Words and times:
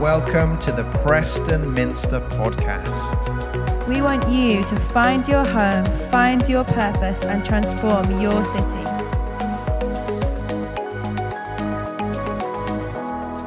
welcome 0.00 0.58
to 0.58 0.72
the 0.72 0.82
Preston 1.04 1.72
Minster 1.72 2.18
podcast. 2.20 3.86
We 3.86 4.02
want 4.02 4.28
you 4.28 4.64
to 4.64 4.76
find 4.76 5.26
your 5.28 5.44
home, 5.44 5.84
find 6.10 6.46
your 6.48 6.64
purpose, 6.64 7.22
and 7.22 7.44
transform 7.44 8.20
your 8.20 8.44
city. 8.44 8.84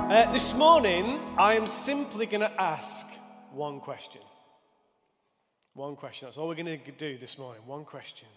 Uh, 0.10 0.32
this 0.32 0.54
morning, 0.54 1.20
I 1.38 1.56
am 1.56 1.68
simply 1.68 2.26
going 2.26 2.42
to 2.42 2.62
ask 2.62 3.06
one 3.52 3.82
question. 3.82 4.22
One 5.74 5.98
question. 5.98 6.28
That's 6.28 6.38
all 6.38 6.48
we're 6.48 6.56
going 6.56 6.80
to 6.80 6.92
do 6.94 7.18
this 7.18 7.38
morning. 7.38 7.62
One 7.66 7.84
question. 7.84 8.30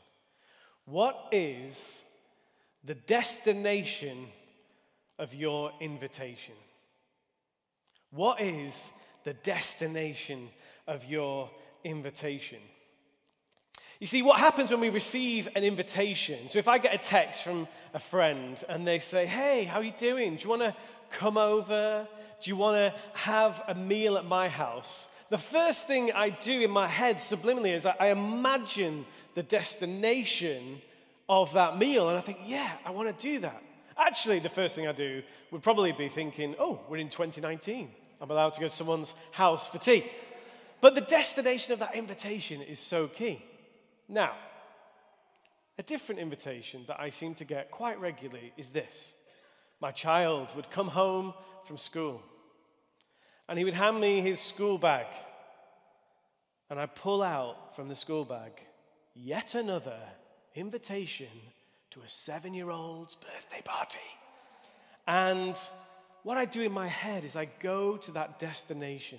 What 0.85 1.29
is 1.31 2.03
the 2.82 2.96
destination 2.96 4.27
of 5.17 5.32
your 5.32 5.71
invitation? 5.81 6.54
What 8.11 8.41
is 8.41 8.91
the 9.25 9.35
destination 9.35 10.49
of 10.87 11.05
your 11.05 11.51
invitation? 11.85 12.59
You 14.01 14.07
see, 14.07 14.23
what 14.23 14.39
happens 14.39 14.71
when 14.71 14.81
we 14.81 14.89
receive 14.89 15.49
an 15.55 15.63
invitation? 15.63 16.49
So, 16.49 16.59
if 16.59 16.68
I 16.68 16.79
get 16.79 16.95
a 16.95 16.99
text 16.99 17.45
from 17.45 17.68
a 17.93 17.99
friend 17.99 18.63
and 18.68 18.87
they 18.87 18.99
say, 18.99 19.27
Hey, 19.27 19.65
how 19.65 19.81
are 19.81 19.85
you 19.85 19.93
doing? 19.96 20.37
Do 20.37 20.45
you 20.45 20.51
want 20.51 20.63
to 20.63 20.75
come 21.11 21.37
over? 21.37 22.09
Do 22.43 22.51
you 22.51 22.57
want 22.57 22.77
to 22.77 22.99
have 23.13 23.63
a 23.68 23.75
meal 23.75 24.17
at 24.17 24.25
my 24.25 24.49
house? 24.49 25.07
The 25.29 25.39
first 25.39 25.87
thing 25.87 26.13
I 26.13 26.31
do 26.31 26.63
in 26.63 26.71
my 26.71 26.89
head 26.89 27.17
subliminally 27.17 27.75
is 27.77 27.87
I 27.87 28.07
imagine 28.07 29.04
the 29.35 29.43
destination 29.43 30.81
of 31.29 31.53
that 31.53 31.79
meal. 31.79 32.09
And 32.09 32.19
I 32.19 32.20
think, 32.20 32.39
yeah, 32.47 32.73
I 32.84 32.91
want 32.91 33.17
to 33.17 33.23
do 33.23 33.39
that. 33.41 33.62
Actually, 33.97 34.41
the 34.41 34.48
first 34.48 34.75
thing 34.75 34.89
I 34.89 34.92
do 34.92 35.23
would 35.51 35.62
probably 35.62 35.92
be 35.92 36.09
thinking, 36.09 36.56
oh, 36.59 36.81
we're 36.89 36.97
in 36.97 37.11
2019. 37.11 37.91
I'm 38.21 38.31
allowed 38.31 38.53
to 38.55 38.61
go 38.61 38.69
to 38.69 38.75
someone's 38.75 39.15
house 39.33 39.69
for 39.69 39.79
tea. 39.79 40.11
But 40.81 40.95
the 40.95 41.01
destination 41.01 41.73
of 41.73 41.79
that 41.79 41.95
invitation 41.95 42.62
is 42.62 42.79
so 42.79 43.09
key. 43.09 43.45
Now, 44.09 44.35
a 45.79 45.83
different 45.83 46.21
invitation 46.21 46.85
that 46.89 47.01
I 47.01 47.11
seem 47.11 47.35
to 47.35 47.45
get 47.45 47.71
quite 47.71 48.01
regularly 48.01 48.53
is 48.57 48.71
this 48.71 49.15
my 49.81 49.91
child 49.91 50.55
would 50.55 50.71
come 50.71 50.89
home 50.89 51.33
from 51.65 51.79
school 51.79 52.23
and 53.49 53.59
he 53.59 53.65
would 53.65 53.75
hand 53.75 54.01
me 54.01 54.21
his 54.21 54.39
school 54.39 54.79
bag. 54.79 55.07
And 56.71 56.79
I 56.79 56.87
pull 56.87 57.23
out 57.23 57.75
from 57.75 57.89
the 57.89 57.97
school 57.97 58.25
bag 58.25 58.53
yet 59.15 59.55
another 59.57 59.99
invitation 60.55 61.27
to 61.91 62.01
a 62.03 62.09
seven 62.09 62.55
year 62.55 62.71
old's 62.71 63.17
birthday 63.17 63.61
party. 63.65 63.99
And 65.07 65.57
what 66.23 66.37
I 66.37 66.45
do 66.45 66.63
in 66.63 66.73
my 66.73 66.89
head 66.89 67.25
is 67.25 67.37
I 67.37 67.49
go 67.61 67.97
to 67.99 68.13
that 68.13 68.39
destination 68.39 69.19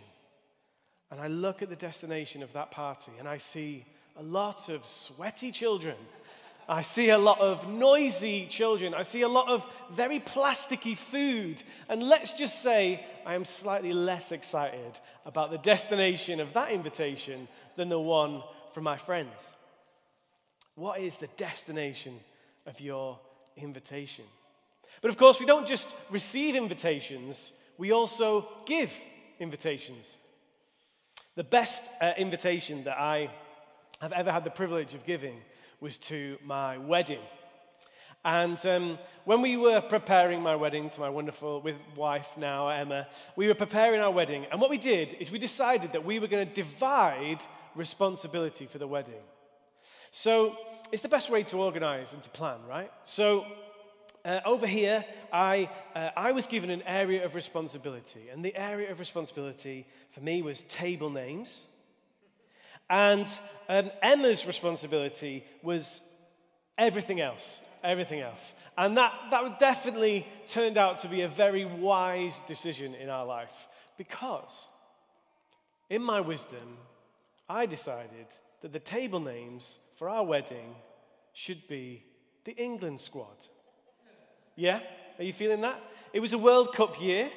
and 1.10 1.20
I 1.20 1.28
look 1.28 1.62
at 1.62 1.70
the 1.70 1.76
destination 1.76 2.44
of 2.44 2.54
that 2.54 2.72
party 2.72 3.12
and 3.20 3.28
I 3.28 3.38
see 3.38 3.86
a 4.18 4.24
lot 4.24 4.70
of 4.70 4.86
sweaty 4.86 5.52
children. 5.52 5.96
I 6.70 6.84
see 6.84 7.10
a 7.10 7.18
lot 7.18 7.40
of 7.40 7.68
noisy 7.68 8.46
children. 8.46 8.94
I 8.94 9.04
see 9.04 9.22
a 9.22 9.28
lot 9.28 9.50
of 9.50 9.66
very 9.92 10.20
plasticky 10.20 10.98
food. 10.98 11.64
And 11.90 12.04
let's 12.04 12.34
just 12.34 12.62
say 12.62 13.06
I 13.26 13.34
am 13.34 13.46
slightly 13.46 13.94
less 13.94 14.32
excited 14.32 15.00
about 15.26 15.52
the 15.52 15.58
destination 15.58 16.40
of 16.40 16.54
that 16.54 16.72
invitation 16.72 17.48
than 17.76 17.90
the 17.90 18.00
one 18.00 18.44
from 18.74 18.84
my 18.84 18.96
friends. 18.96 19.54
What 20.76 21.02
is 21.02 21.18
the 21.18 21.28
destination 21.36 22.20
of 22.66 22.80
your 22.80 23.20
invitation? 23.58 24.26
But 25.02 25.10
of 25.10 25.18
course, 25.18 25.40
we 25.40 25.46
don't 25.46 25.68
just 25.68 25.90
receive 26.10 26.56
invitations, 26.56 27.52
we 27.78 27.92
also 27.92 28.48
give 28.66 28.96
invitations. 29.40 30.18
The 31.36 31.44
best 31.44 31.84
uh, 32.00 32.12
invitation 32.18 32.84
that 32.84 33.00
I 33.00 33.32
have 34.00 34.14
ever 34.14 34.32
had 34.32 34.44
the 34.44 34.52
privilege 34.52 34.94
of 34.94 35.06
giving 35.06 35.38
was 35.80 35.98
to 35.98 36.38
my 36.44 36.78
wedding. 36.78 37.22
And 38.24 38.64
um, 38.68 39.00
when 39.26 39.42
we 39.42 39.58
were 39.58 39.82
preparing 39.82 40.42
my 40.42 40.56
wedding 40.56 40.92
to 40.92 41.00
my 41.00 41.10
wonderful 41.10 41.62
with 41.62 41.78
wife 41.96 42.30
now, 42.38 42.70
Emma, 42.70 43.08
we 43.36 43.48
were 43.48 43.56
preparing 43.56 44.00
our 44.00 44.12
wedding. 44.12 44.46
And 44.52 44.62
what 44.62 44.70
we 44.70 44.78
did 44.78 45.14
is 45.14 45.32
we 45.32 45.40
decided 45.40 45.94
that 45.94 46.06
we 46.06 46.20
were 46.20 46.28
going 46.28 46.48
to 46.48 46.54
divide 46.54 47.40
responsibility 47.76 48.68
for 48.68 48.78
the 48.78 48.88
wedding. 48.88 49.24
So 50.12 50.56
it's 50.92 51.02
the 51.02 51.10
best 51.10 51.32
way 51.32 51.42
to 51.44 51.58
organize 51.58 52.14
and 52.14 52.22
to 52.22 52.30
plan, 52.30 52.60
right? 52.70 52.92
So 53.04 53.46
uh, 54.24 54.40
over 54.46 54.68
here, 54.68 55.06
I, 55.32 55.70
uh, 55.96 56.10
I 56.16 56.32
was 56.32 56.48
given 56.48 56.70
an 56.70 56.84
area 56.84 57.26
of 57.26 57.36
responsibility. 57.36 58.30
And 58.32 58.44
the 58.44 58.56
area 58.56 58.92
of 58.92 59.00
responsibility 59.00 59.88
for 60.12 60.22
me 60.22 60.42
was 60.42 60.64
table 60.64 61.10
names. 61.10 61.66
And 62.90 63.28
um, 63.70 63.92
Emma's 64.02 64.46
responsibility 64.46 65.44
was 65.64 66.02
everything 66.78 67.22
else. 67.22 67.62
Everything 67.84 68.20
else. 68.20 68.54
And 68.78 68.96
that, 68.98 69.14
that 69.32 69.60
definitely 69.60 70.28
turned 70.48 70.78
out 70.78 71.00
to 71.00 71.08
be 71.08 71.22
a 71.22 71.28
very 71.28 71.66
wise 71.66 72.42
decision 72.48 72.94
in 72.94 73.10
our 73.10 73.26
life 73.26 73.68
because, 73.98 74.68
in 75.90 76.04
my 76.04 76.22
wisdom, 76.22 76.78
I 77.50 77.66
decided 77.66 78.28
that 78.62 78.72
the 78.72 78.80
table 78.80 79.20
names 79.20 79.80
for 79.98 80.10
our 80.10 80.24
wedding 80.24 80.76
should 81.34 81.68
be 81.68 82.04
the 82.44 82.56
England 82.56 83.02
squad. 83.02 83.48
Yeah? 84.62 84.80
Are 85.18 85.24
you 85.24 85.34
feeling 85.34 85.62
that? 85.62 85.82
It 86.14 86.20
was 86.20 86.34
a 86.34 86.38
World 86.38 86.76
Cup 86.76 87.02
year, 87.02 87.32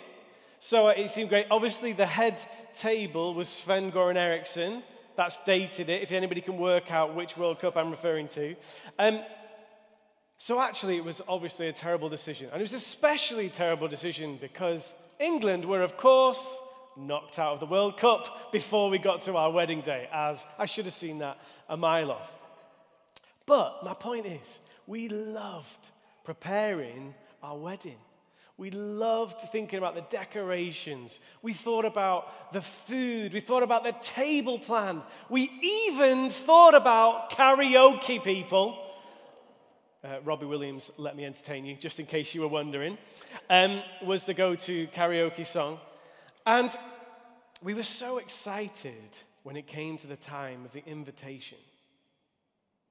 so 0.59 0.89
it 0.89 1.09
seemed 1.09 1.31
great. 1.31 1.47
Obviously, 1.51 1.95
the 1.95 2.05
head 2.05 2.45
table 2.79 3.33
was 3.33 3.49
Sven 3.49 3.91
Goran 3.91 4.17
Eriksson. 4.17 4.83
That's 5.17 5.39
dated 5.47 5.89
it, 5.89 6.03
if 6.03 6.12
anybody 6.12 6.43
can 6.43 6.59
work 6.59 6.91
out 6.91 7.15
which 7.15 7.39
World 7.39 7.61
Cup 7.61 7.79
I'm 7.79 7.91
referring 7.91 8.29
to. 8.29 8.55
Um, 8.99 9.23
so, 10.37 10.61
actually, 10.61 10.99
it 10.99 11.05
was 11.05 11.23
obviously 11.27 11.67
a 11.69 11.73
terrible 11.73 12.11
decision. 12.11 12.51
And 12.53 12.61
it 12.61 12.62
was 12.62 12.75
especially 12.75 13.47
a 13.47 13.51
terrible 13.51 13.89
decision 13.89 14.37
because 14.39 14.93
England 15.19 15.65
were, 15.65 15.83
of 15.83 15.97
course, 15.97 16.59
knocked 16.95 17.39
out 17.39 17.55
of 17.55 17.61
the 17.61 17.67
World 17.67 17.97
Cup 17.97 18.53
before 18.53 18.91
we 18.91 18.99
got 18.99 19.23
to 19.23 19.39
our 19.39 19.51
wedding 19.51 19.81
day, 19.81 20.11
as 20.12 20.45
I 20.59 20.67
should 20.67 20.85
have 20.85 20.93
seen 20.93 21.21
that 21.21 21.39
a 21.71 21.77
mile 21.79 22.11
off. 22.11 22.31
But 23.47 23.83
my 23.83 23.95
point 23.95 24.27
is, 24.27 24.61
we 24.87 25.09
loved 25.09 25.89
preparing 26.25 27.15
our 27.43 27.57
wedding. 27.57 27.99
We 28.57 28.71
loved 28.71 29.41
thinking 29.41 29.79
about 29.79 29.95
the 29.97 30.05
decorations. 30.09 31.19
We 31.43 31.53
thought 31.53 31.85
about 31.85 32.53
the 32.53 32.61
food. 32.61 33.33
We 33.33 33.41
thought 33.41 33.65
about 33.65 33.83
the 33.83 33.97
table 34.01 34.59
plan. 34.59 35.03
We 35.29 35.51
even 35.62 36.31
thought 36.31 36.75
about 36.75 37.31
karaoke, 37.31 38.23
people. 38.23 38.79
Uh, 40.05 40.21
Robbie 40.23 40.47
Williams, 40.47 40.91
Let 40.99 41.17
Me 41.17 41.25
Entertain 41.25 41.65
You, 41.65 41.77
just 41.77 41.99
in 41.99 42.07
case 42.07 42.35
you 42.35 42.43
were 42.43 42.49
wondering, 42.49 42.99
um, 43.51 43.83
was 44.03 44.25
the 44.25 44.35
go 44.35 44.55
to 44.55 44.87
karaoke 44.89 45.47
song. 45.47 45.81
And 46.47 46.71
we 47.62 47.75
were 47.75 47.83
so 47.83 48.19
excited 48.19 49.19
when 49.43 49.56
it 49.56 49.67
came 49.67 49.97
to 49.97 50.06
the 50.06 50.17
time 50.17 50.65
of 50.65 50.73
the 50.73 50.85
invitation 50.87 51.59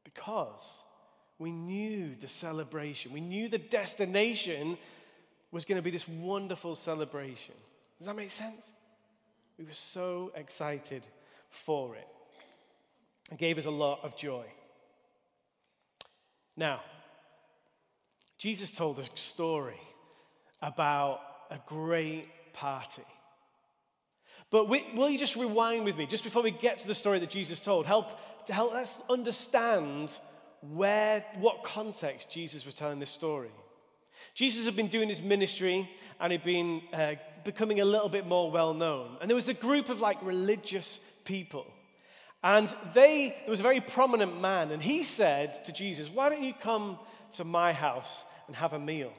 because 0.03 0.79
we 1.39 1.51
knew 1.51 2.15
the 2.15 2.27
celebration, 2.27 3.11
we 3.11 3.21
knew 3.21 3.47
the 3.47 3.57
destination 3.57 4.77
was 5.51 5.65
going 5.65 5.77
to 5.77 5.81
be 5.81 5.91
this 5.91 6.07
wonderful 6.07 6.75
celebration. 6.75 7.55
Does 7.97 8.07
that 8.07 8.15
make 8.15 8.31
sense? 8.31 8.65
We 9.57 9.65
were 9.65 9.73
so 9.73 10.31
excited 10.35 11.03
for 11.49 11.95
it. 11.95 12.07
It 13.31 13.37
gave 13.37 13.57
us 13.57 13.65
a 13.65 13.71
lot 13.71 13.99
of 14.03 14.17
joy. 14.17 14.45
Now, 16.57 16.81
Jesus 18.37 18.71
told 18.71 18.99
a 18.99 19.05
story 19.15 19.79
about 20.61 21.19
a 21.49 21.59
great 21.65 22.27
party. 22.53 23.03
But 24.49 24.67
will 24.67 25.09
you 25.09 25.17
just 25.17 25.35
rewind 25.35 25.85
with 25.85 25.97
me, 25.97 26.05
just 26.05 26.23
before 26.23 26.43
we 26.43 26.51
get 26.51 26.77
to 26.79 26.87
the 26.87 26.93
story 26.93 27.19
that 27.19 27.29
Jesus 27.29 27.59
told, 27.59 27.85
help 27.85 28.11
to 28.45 28.53
help 28.53 28.73
us 28.73 29.01
understand 29.09 30.17
where, 30.71 31.25
what 31.39 31.63
context 31.63 32.29
Jesus 32.29 32.65
was 32.65 32.73
telling 32.73 32.99
this 32.99 33.11
story. 33.11 33.51
Jesus 34.33 34.65
had 34.65 34.75
been 34.75 34.87
doing 34.87 35.09
his 35.09 35.21
ministry 35.21 35.89
and 36.19 36.31
he'd 36.31 36.43
been 36.43 36.81
uh, 36.91 37.15
becoming 37.43 37.81
a 37.81 37.85
little 37.85 38.09
bit 38.09 38.25
more 38.25 38.49
well 38.49 38.73
known. 38.73 39.17
And 39.21 39.29
there 39.29 39.35
was 39.35 39.49
a 39.49 39.53
group 39.53 39.89
of 39.89 40.01
like 40.01 40.23
religious 40.23 40.99
people. 41.25 41.67
And 42.43 42.73
they, 42.93 43.35
there 43.41 43.49
was 43.49 43.61
a 43.61 43.63
very 43.63 43.79
prominent 43.79 44.41
man, 44.41 44.71
and 44.71 44.83
he 44.83 45.03
said 45.03 45.63
to 45.63 45.71
Jesus, 45.71 46.09
Why 46.09 46.27
don't 46.27 46.43
you 46.43 46.53
come 46.53 46.99
to 47.35 47.45
my 47.45 47.71
house 47.71 48.25
and 48.47 48.55
have 48.57 48.73
a 48.73 48.79
meal? 48.79 49.13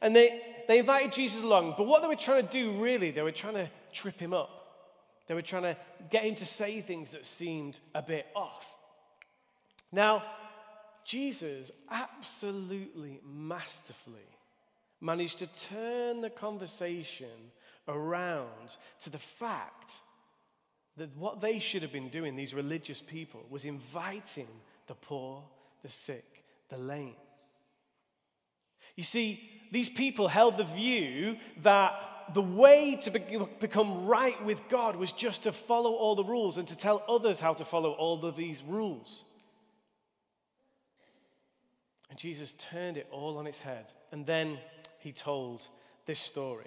And 0.00 0.16
they, 0.16 0.40
they 0.66 0.78
invited 0.78 1.12
Jesus 1.12 1.42
along, 1.42 1.74
but 1.76 1.86
what 1.86 2.00
they 2.00 2.08
were 2.08 2.16
trying 2.16 2.46
to 2.46 2.50
do 2.50 2.72
really, 2.82 3.10
they 3.10 3.20
were 3.20 3.32
trying 3.32 3.54
to 3.54 3.70
trip 3.92 4.18
him 4.18 4.32
up. 4.32 4.50
They 5.26 5.34
were 5.34 5.42
trying 5.42 5.62
to 5.64 5.76
get 6.10 6.24
him 6.24 6.34
to 6.36 6.46
say 6.46 6.80
things 6.80 7.10
that 7.10 7.26
seemed 7.26 7.80
a 7.94 8.00
bit 8.00 8.26
off. 8.34 8.66
Now, 9.92 10.22
Jesus 11.04 11.70
absolutely 11.90 13.20
masterfully 13.24 14.28
managed 15.00 15.38
to 15.40 15.46
turn 15.46 16.20
the 16.20 16.30
conversation 16.30 17.52
around 17.88 18.76
to 19.00 19.10
the 19.10 19.18
fact 19.18 20.00
that 20.96 21.14
what 21.16 21.40
they 21.40 21.58
should 21.58 21.82
have 21.82 21.92
been 21.92 22.08
doing, 22.08 22.36
these 22.36 22.54
religious 22.54 23.00
people, 23.00 23.44
was 23.50 23.64
inviting 23.64 24.48
the 24.86 24.94
poor, 24.94 25.42
the 25.82 25.90
sick, 25.90 26.44
the 26.68 26.78
lame. 26.78 27.16
You 28.96 29.02
see, 29.02 29.50
these 29.72 29.90
people 29.90 30.28
held 30.28 30.56
the 30.56 30.64
view 30.64 31.36
that 31.62 31.92
the 32.32 32.42
way 32.42 32.96
to 33.02 33.10
be- 33.10 33.46
become 33.60 34.06
right 34.06 34.42
with 34.44 34.62
God 34.68 34.96
was 34.96 35.12
just 35.12 35.42
to 35.42 35.52
follow 35.52 35.92
all 35.92 36.14
the 36.14 36.24
rules 36.24 36.56
and 36.56 36.66
to 36.68 36.76
tell 36.76 37.02
others 37.08 37.40
how 37.40 37.54
to 37.54 37.64
follow 37.64 37.92
all 37.92 38.24
of 38.24 38.36
these 38.36 38.62
rules. 38.62 39.24
And 42.10 42.18
Jesus 42.18 42.52
turned 42.52 42.96
it 42.96 43.08
all 43.10 43.38
on 43.38 43.46
its 43.46 43.60
head. 43.60 43.86
And 44.12 44.26
then 44.26 44.58
he 44.98 45.12
told 45.12 45.68
this 46.06 46.20
story. 46.20 46.66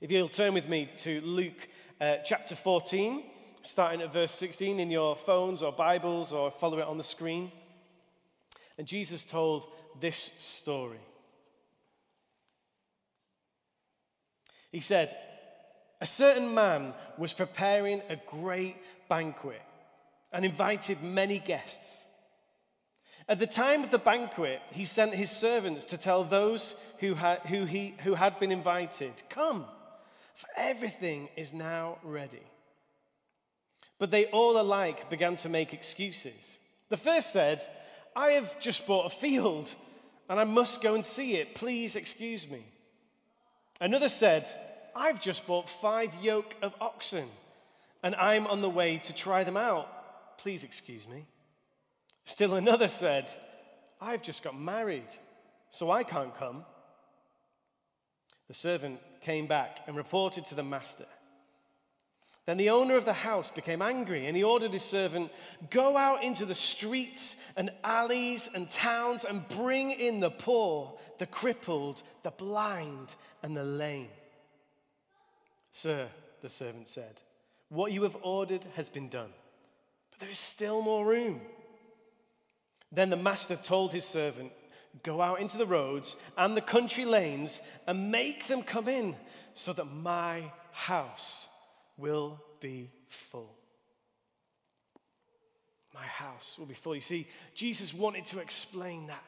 If 0.00 0.10
you'll 0.10 0.28
turn 0.28 0.54
with 0.54 0.68
me 0.68 0.90
to 1.02 1.20
Luke 1.22 1.68
uh, 2.00 2.16
chapter 2.24 2.54
14, 2.54 3.24
starting 3.62 4.00
at 4.00 4.12
verse 4.12 4.32
16 4.32 4.78
in 4.78 4.90
your 4.90 5.16
phones 5.16 5.62
or 5.62 5.72
Bibles 5.72 6.32
or 6.32 6.50
follow 6.50 6.78
it 6.78 6.86
on 6.86 6.98
the 6.98 7.04
screen. 7.04 7.50
And 8.76 8.86
Jesus 8.86 9.24
told 9.24 9.66
this 10.00 10.30
story. 10.38 11.00
He 14.70 14.80
said, 14.80 15.16
A 16.00 16.06
certain 16.06 16.54
man 16.54 16.94
was 17.16 17.32
preparing 17.32 18.02
a 18.08 18.16
great 18.26 18.76
banquet 19.08 19.62
and 20.32 20.44
invited 20.44 21.02
many 21.02 21.38
guests. 21.38 22.04
At 23.28 23.38
the 23.38 23.46
time 23.46 23.84
of 23.84 23.90
the 23.90 23.98
banquet, 23.98 24.62
he 24.72 24.86
sent 24.86 25.14
his 25.14 25.30
servants 25.30 25.84
to 25.86 25.98
tell 25.98 26.24
those 26.24 26.74
who 26.98 27.14
had, 27.14 27.40
who 27.40 27.66
he, 27.66 27.94
who 28.04 28.14
had 28.14 28.40
been 28.40 28.50
invited, 28.50 29.12
Come, 29.28 29.66
for 30.34 30.48
everything 30.56 31.28
is 31.36 31.52
now 31.52 31.98
ready. 32.02 32.42
But 33.98 34.10
they 34.10 34.26
all 34.26 34.58
alike 34.58 35.10
began 35.10 35.36
to 35.36 35.48
make 35.48 35.74
excuses. 35.74 36.58
The 36.88 36.96
first 36.96 37.32
said, 37.32 37.66
I 38.16 38.30
have 38.30 38.58
just 38.58 38.86
bought 38.86 39.06
a 39.06 39.14
field 39.14 39.74
and 40.28 40.40
I 40.40 40.44
must 40.44 40.80
go 40.80 40.94
and 40.94 41.04
see 41.04 41.36
it. 41.36 41.54
Please 41.54 41.96
excuse 41.96 42.48
me. 42.48 42.64
Another 43.80 44.08
said, 44.08 44.48
I've 44.94 45.20
just 45.20 45.46
bought 45.46 45.68
five 45.68 46.16
yoke 46.22 46.54
of 46.62 46.74
oxen 46.80 47.28
and 48.02 48.14
I'm 48.14 48.46
on 48.46 48.62
the 48.62 48.70
way 48.70 48.98
to 48.98 49.12
try 49.12 49.44
them 49.44 49.56
out. 49.56 50.38
Please 50.38 50.64
excuse 50.64 51.06
me. 51.06 51.26
Still 52.28 52.56
another 52.56 52.88
said, 52.88 53.32
I've 54.02 54.20
just 54.20 54.42
got 54.42 54.56
married, 54.56 55.08
so 55.70 55.90
I 55.90 56.04
can't 56.04 56.34
come. 56.34 56.66
The 58.48 58.54
servant 58.54 59.00
came 59.22 59.46
back 59.46 59.80
and 59.86 59.96
reported 59.96 60.44
to 60.44 60.54
the 60.54 60.62
master. 60.62 61.06
Then 62.44 62.58
the 62.58 62.68
owner 62.68 62.98
of 62.98 63.06
the 63.06 63.14
house 63.14 63.50
became 63.50 63.80
angry 63.80 64.26
and 64.26 64.36
he 64.36 64.44
ordered 64.44 64.74
his 64.74 64.82
servant, 64.82 65.32
Go 65.70 65.96
out 65.96 66.22
into 66.22 66.44
the 66.44 66.54
streets 66.54 67.36
and 67.56 67.70
alleys 67.82 68.46
and 68.54 68.68
towns 68.68 69.24
and 69.24 69.48
bring 69.48 69.90
in 69.90 70.20
the 70.20 70.30
poor, 70.30 70.98
the 71.16 71.26
crippled, 71.26 72.02
the 72.24 72.30
blind, 72.30 73.14
and 73.42 73.56
the 73.56 73.64
lame. 73.64 74.08
Sir, 75.72 76.08
the 76.42 76.50
servant 76.50 76.88
said, 76.88 77.22
What 77.70 77.90
you 77.90 78.02
have 78.02 78.18
ordered 78.20 78.66
has 78.76 78.90
been 78.90 79.08
done, 79.08 79.30
but 80.10 80.20
there 80.20 80.28
is 80.28 80.38
still 80.38 80.82
more 80.82 81.06
room. 81.06 81.40
Then 82.90 83.10
the 83.10 83.16
master 83.16 83.56
told 83.56 83.92
his 83.92 84.04
servant, 84.04 84.52
Go 85.02 85.20
out 85.20 85.40
into 85.40 85.58
the 85.58 85.66
roads 85.66 86.16
and 86.36 86.56
the 86.56 86.62
country 86.62 87.04
lanes 87.04 87.60
and 87.86 88.10
make 88.10 88.46
them 88.46 88.62
come 88.62 88.88
in 88.88 89.14
so 89.54 89.72
that 89.72 89.84
my 89.84 90.50
house 90.72 91.46
will 91.96 92.40
be 92.60 92.90
full. 93.08 93.54
My 95.94 96.06
house 96.06 96.56
will 96.58 96.66
be 96.66 96.74
full. 96.74 96.94
You 96.94 97.00
see, 97.00 97.28
Jesus 97.54 97.92
wanted 97.92 98.24
to 98.26 98.38
explain 98.38 99.08
that. 99.08 99.22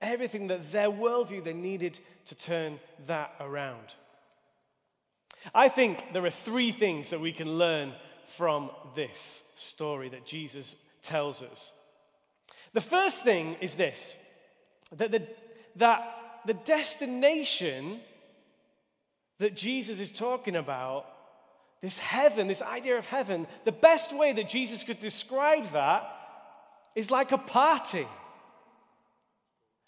Everything 0.00 0.48
that 0.48 0.72
their 0.72 0.90
worldview, 0.90 1.44
they 1.44 1.52
needed 1.52 1.98
to 2.26 2.34
turn 2.34 2.80
that 3.06 3.34
around. 3.40 3.94
I 5.54 5.68
think 5.68 6.12
there 6.12 6.24
are 6.24 6.30
three 6.30 6.72
things 6.72 7.10
that 7.10 7.20
we 7.20 7.32
can 7.32 7.58
learn 7.58 7.92
from 8.24 8.70
this 8.94 9.42
story 9.54 10.08
that 10.10 10.24
Jesus 10.24 10.76
tells 11.02 11.42
us. 11.42 11.72
The 12.72 12.80
first 12.80 13.24
thing 13.24 13.56
is 13.60 13.74
this 13.74 14.16
that 14.96 15.10
the, 15.10 15.26
that 15.76 16.02
the 16.46 16.54
destination 16.54 18.00
that 19.38 19.56
Jesus 19.56 20.00
is 20.00 20.10
talking 20.10 20.56
about, 20.56 21.06
this 21.80 21.98
heaven, 21.98 22.46
this 22.46 22.62
idea 22.62 22.96
of 22.96 23.06
heaven, 23.06 23.46
the 23.64 23.72
best 23.72 24.16
way 24.16 24.32
that 24.32 24.48
Jesus 24.48 24.84
could 24.84 25.00
describe 25.00 25.66
that 25.72 26.04
is 26.94 27.10
like 27.10 27.32
a 27.32 27.38
party. 27.38 28.06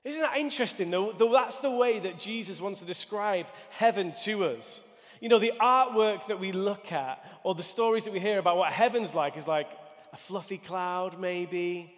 Isn't 0.05 0.21
that 0.21 0.37
interesting? 0.37 0.91
Though, 0.91 1.13
though 1.17 1.33
that's 1.33 1.61
the 1.61 1.71
way 1.71 1.99
that 2.01 2.19
Jesus 2.19 2.61
wants 2.61 2.81
to 2.81 2.87
describe 2.87 3.47
heaven 3.71 4.13
to 4.25 4.45
us. 4.45 4.83
You 5.21 5.29
know, 5.29 5.39
the 5.39 5.53
artwork 5.61 6.27
that 6.27 6.41
we 6.41 6.53
look 6.53 6.93
at 6.93 7.25
or 7.45 7.55
the 7.55 7.63
stories 7.63 8.05
that 8.05 8.13
we 8.13 8.21
hear 8.21 8.39
about 8.39 8.57
what 8.57 8.73
heaven's 8.73 9.15
like 9.15 9.37
is 9.37 9.47
like 9.47 9.69
a 10.13 10.17
fluffy 10.17 10.59
cloud, 10.59 11.19
maybe, 11.19 11.95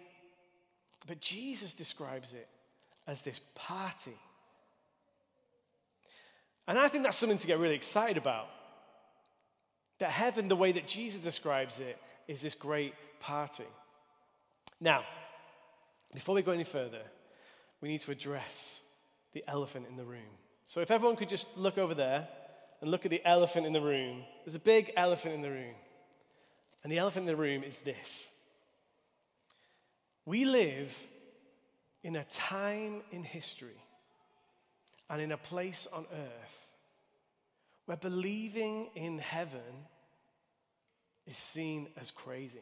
but 1.07 1.21
Jesus 1.21 1.73
describes 1.73 2.33
it 2.33 2.47
as 3.07 3.21
this 3.21 3.39
party. 3.55 4.17
And 6.67 6.77
I 6.77 6.89
think 6.89 7.05
that's 7.05 7.17
something 7.17 7.37
to 7.37 7.47
get 7.47 7.59
really 7.59 7.75
excited 7.75 8.17
about. 8.17 8.47
That 9.99 10.11
heaven, 10.11 10.47
the 10.47 10.55
way 10.55 10.73
that 10.73 10.87
Jesus 10.87 11.21
describes 11.21 11.79
it, 11.79 11.97
is 12.27 12.41
this 12.41 12.53
great 12.53 12.93
party. 13.19 13.63
Now, 14.79 15.03
before 16.13 16.35
we 16.35 16.41
go 16.41 16.51
any 16.51 16.65
further, 16.65 17.01
we 17.81 17.89
need 17.89 18.01
to 18.01 18.11
address 18.11 18.81
the 19.33 19.43
elephant 19.47 19.85
in 19.89 19.95
the 19.95 20.03
room. 20.03 20.29
So 20.65 20.81
if 20.81 20.91
everyone 20.91 21.15
could 21.15 21.29
just 21.29 21.47
look 21.57 21.77
over 21.77 21.93
there 21.93 22.27
and 22.81 22.91
look 22.91 23.05
at 23.05 23.11
the 23.11 23.25
elephant 23.25 23.65
in 23.65 23.73
the 23.73 23.81
room, 23.81 24.23
there's 24.43 24.55
a 24.55 24.59
big 24.59 24.91
elephant 24.97 25.33
in 25.33 25.41
the 25.41 25.49
room. 25.49 25.75
And 26.83 26.91
the 26.91 26.97
elephant 26.97 27.23
in 27.23 27.35
the 27.35 27.41
room 27.41 27.63
is 27.63 27.77
this 27.79 28.29
we 30.27 30.43
live 30.43 31.07
in 32.03 32.17
a 32.17 32.23
time 32.25 33.01
in 33.11 33.23
history 33.23 33.81
and 35.09 35.21
in 35.21 35.31
a 35.31 35.37
place 35.37 35.87
on 35.93 36.05
earth 36.11 36.69
where 37.85 37.95
believing 37.95 38.89
in 38.93 39.19
heaven 39.19 39.87
is 41.25 41.37
seen 41.37 41.87
as 41.99 42.11
crazy. 42.11 42.59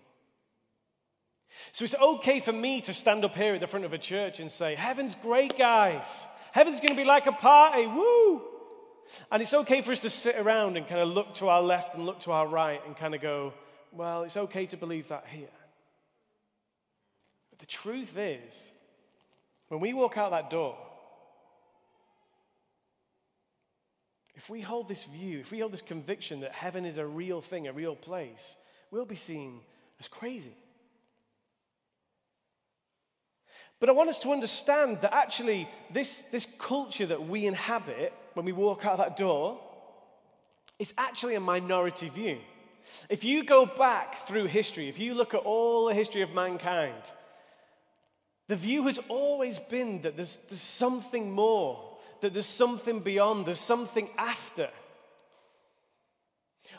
So 1.71 1.85
it's 1.85 1.95
okay 1.95 2.39
for 2.39 2.53
me 2.53 2.81
to 2.81 2.93
stand 2.93 3.25
up 3.25 3.33
here 3.33 3.55
at 3.55 3.61
the 3.61 3.67
front 3.67 3.85
of 3.85 3.93
a 3.93 3.97
church 3.97 4.39
and 4.39 4.51
say, 4.51 4.75
Heaven's 4.75 5.15
great, 5.15 5.57
guys. 5.57 6.27
Heaven's 6.51 6.79
going 6.79 6.93
to 6.93 7.01
be 7.01 7.03
like 7.03 7.25
a 7.25 7.31
party. 7.31 7.87
Woo! 7.87 8.43
And 9.31 9.41
it's 9.41 9.53
okay 9.55 9.81
for 9.81 9.91
us 9.91 10.01
to 10.01 10.09
sit 10.11 10.35
around 10.35 10.77
and 10.77 10.87
kind 10.87 11.01
of 11.01 11.07
look 11.09 11.33
to 11.35 11.49
our 11.49 11.63
left 11.63 11.95
and 11.95 12.05
look 12.05 12.19
to 12.21 12.31
our 12.31 12.47
right 12.47 12.81
and 12.85 12.95
kind 12.95 13.15
of 13.15 13.21
go, 13.21 13.53
well, 13.91 14.21
it's 14.21 14.37
okay 14.37 14.67
to 14.67 14.77
believe 14.77 15.07
that 15.07 15.25
here. 15.27 15.47
But 17.55 17.59
the 17.69 17.71
truth 17.71 18.17
is, 18.17 18.69
when 19.69 19.79
we 19.79 19.93
walk 19.93 20.17
out 20.17 20.31
that 20.31 20.49
door, 20.49 20.75
if 24.35 24.49
we 24.49 24.59
hold 24.59 24.89
this 24.89 25.05
view, 25.05 25.39
if 25.39 25.51
we 25.51 25.59
hold 25.59 25.71
this 25.71 25.81
conviction 25.81 26.41
that 26.41 26.51
heaven 26.51 26.85
is 26.85 26.97
a 26.97 27.05
real 27.05 27.39
thing, 27.39 27.67
a 27.67 27.71
real 27.71 27.95
place, 27.95 28.57
we'll 28.91 29.05
be 29.05 29.15
seen 29.15 29.61
as 30.01 30.09
crazy. 30.09 30.57
But 33.79 33.87
I 33.87 33.93
want 33.93 34.09
us 34.09 34.19
to 34.19 34.31
understand 34.31 34.99
that 35.01 35.13
actually, 35.13 35.69
this, 35.93 36.23
this 36.31 36.47
culture 36.59 37.05
that 37.05 37.25
we 37.25 37.45
inhabit 37.45 38.11
when 38.33 38.45
we 38.45 38.51
walk 38.51 38.85
out 38.85 38.97
that 38.97 39.15
door 39.15 39.61
is 40.77 40.93
actually 40.97 41.35
a 41.35 41.39
minority 41.39 42.09
view. 42.09 42.39
If 43.07 43.23
you 43.23 43.45
go 43.45 43.65
back 43.65 44.27
through 44.27 44.47
history, 44.47 44.89
if 44.89 44.99
you 44.99 45.13
look 45.13 45.33
at 45.33 45.39
all 45.39 45.87
the 45.87 45.93
history 45.93 46.21
of 46.21 46.31
mankind, 46.31 47.11
the 48.47 48.55
view 48.55 48.85
has 48.87 48.99
always 49.09 49.57
been 49.57 50.01
that 50.01 50.15
there's, 50.15 50.37
there's 50.49 50.61
something 50.61 51.31
more, 51.31 51.97
that 52.21 52.33
there's 52.33 52.45
something 52.45 52.99
beyond, 52.99 53.45
there's 53.45 53.59
something 53.59 54.09
after. 54.17 54.69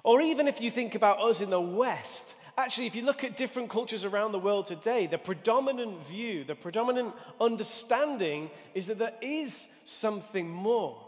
Or 0.04 0.20
even 0.20 0.46
if 0.46 0.61
you 0.61 0.70
think 0.70 0.94
about 0.94 1.20
us 1.20 1.40
in 1.40 1.50
the 1.50 1.61
West, 1.61 2.35
actually, 2.56 2.87
if 2.87 2.94
you 2.94 3.02
look 3.02 3.25
at 3.25 3.37
different 3.37 3.70
cultures 3.70 4.04
around 4.04 4.30
the 4.30 4.38
world 4.38 4.66
today, 4.66 5.08
the 5.08 5.18
predominant 5.18 6.06
view, 6.06 6.44
the 6.44 6.54
predominant 6.54 7.12
understanding 7.40 8.50
is 8.75 8.87
that 8.87 8.99
there 8.99 9.14
is 9.20 9.66
something 9.85 10.49
more. 10.49 11.02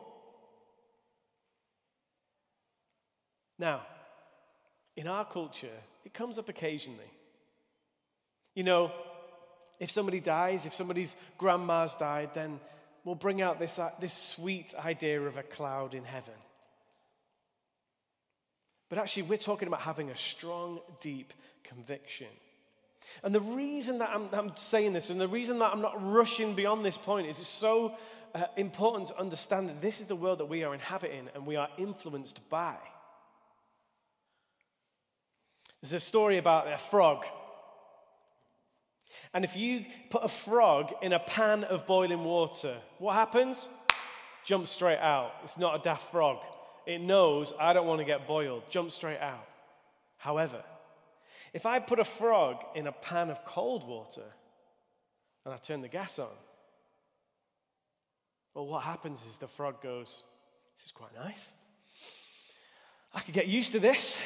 Now, 3.59 3.83
in 4.97 5.07
our 5.07 5.25
culture, 5.25 5.79
it 6.05 6.12
comes 6.12 6.38
up 6.38 6.49
occasionally. 6.49 7.12
You 8.55 8.65
know, 8.65 8.93
if 9.78 9.90
somebody 9.90 10.20
dies, 10.20 10.66
if 10.66 10.75
somebody's 10.75 11.16
grandma's 11.37 11.94
died, 11.94 12.30
then 12.35 12.61
we'll 13.04 13.14
bring 13.14 13.40
out 13.40 13.58
this, 13.58 13.78
uh, 13.78 13.90
this 14.00 14.12
sweet 14.12 14.75
idea 14.75 15.20
of 15.20 15.37
a 15.37 15.42
cloud 15.42 15.94
in 15.94 16.04
heaven. 16.04 16.35
But 18.88 18.99
actually, 18.99 19.25
we're 19.25 19.38
talking 19.38 19.68
about 19.68 19.82
having 19.82 20.11
a 20.11 20.16
strong, 20.16 20.80
deep 21.00 21.32
conviction. 21.62 22.28
And 23.23 23.35
the 23.35 23.40
reason 23.40 23.99
that 23.99 24.11
I'm, 24.11 24.28
I'm, 24.32 24.56
saying 24.56 24.92
this 24.92 25.11
and 25.11 25.20
the 25.20 25.28
reason 25.28 25.58
that 25.58 25.73
I'm 25.73 25.80
not 25.80 25.94
rushing 26.02 26.54
beyond 26.54 26.85
this 26.85 26.97
point 26.97 27.26
is 27.26 27.38
it's 27.38 27.49
so 27.49 27.94
uh, 28.35 28.44
important 28.56 29.08
to 29.08 29.18
understand 29.18 29.68
that 29.68 29.80
this 29.80 30.00
is 30.00 30.06
the 30.06 30.16
world 30.16 30.38
that 30.38 30.47
we 30.47 30.62
are 30.62 30.75
inhabiting 30.75 31.28
and 31.35 31.47
we 31.47 31.56
are 31.56 31.68
influenced 31.78 32.40
by. 32.50 32.76
There's 35.82 35.92
a 35.92 36.00
story 36.00 36.38
about 36.38 36.70
a 36.70 36.76
frog. 36.76 37.25
And 39.35 39.45
if 39.45 39.57
you 39.57 39.85
put 40.11 40.25
a 40.25 40.29
frog 40.29 40.93
in 41.03 41.13
a 41.13 41.19
pan 41.19 41.65
of 41.65 41.87
boiling 41.87 42.25
water, 42.25 42.79
what 42.99 43.15
happens? 43.15 43.69
Jumps 44.45 44.71
straight 44.71 44.99
out. 44.99 45.33
It's 45.45 45.59
not 45.59 45.79
a 45.79 45.83
daft 45.83 46.11
frog. 46.11 46.39
It 46.87 47.01
knows 47.01 47.53
I 47.61 47.73
don't 47.73 47.87
want 47.87 48.01
to 48.01 48.05
get 48.05 48.27
boiled. 48.27 48.63
Jump 48.71 48.91
straight 48.91 49.21
out. 49.21 49.47
However, 50.17 50.63
if 51.53 51.67
I 51.67 51.79
put 51.79 51.99
a 51.99 52.05
frog 52.05 52.65
in 52.75 52.87
a 52.87 52.93
pan 52.93 53.31
of 53.31 53.45
cold 53.45 53.87
water 53.87 54.25
and 55.45 55.53
I 55.53 55.59
turn 55.59 55.83
the 55.83 55.89
gas 55.89 56.19
on, 56.19 56.29
well, 58.55 58.67
what 58.67 58.85
happens 58.85 59.25
is 59.25 59.37
the 59.37 59.49
frog 59.49 59.83
goes, 59.83 60.23
This 60.77 60.87
is 60.87 60.93
quite 60.93 61.15
nice. 61.15 61.53
I 63.15 63.21
could 63.21 63.35
get 63.35 63.47
used 63.47 63.73
to 63.73 63.81
this. 63.81 64.19